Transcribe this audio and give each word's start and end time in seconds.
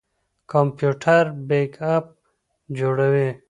کمپيوټر 0.51 1.23
بیک 1.47 1.71
اپ 1.93 2.05
جوړوي. 2.77 3.29